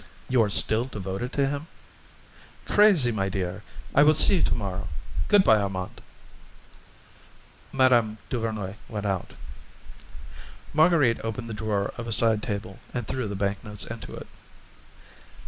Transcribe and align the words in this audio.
"You 0.29 0.41
are 0.41 0.49
still 0.49 0.85
devoted 0.85 1.31
to 1.33 1.45
him?" 1.45 1.67
"Crazy, 2.67 3.11
my 3.11 3.29
dear! 3.29 3.61
I 3.93 4.01
will 4.01 4.15
see 4.15 4.37
you 4.37 4.41
to 4.41 4.55
morrow. 4.55 4.87
Good 5.27 5.43
bye, 5.43 5.59
Armand." 5.61 6.01
Mme. 7.71 8.17
Duvernoy 8.31 8.77
went 8.89 9.05
out. 9.05 9.33
Marguerite 10.73 11.23
opened 11.23 11.51
the 11.51 11.53
drawer 11.53 11.93
of 11.99 12.07
a 12.07 12.11
side 12.11 12.41
table 12.41 12.79
and 12.95 13.05
threw 13.05 13.27
the 13.27 13.35
bank 13.35 13.63
notes 13.63 13.85
into 13.85 14.15
it. 14.15 14.25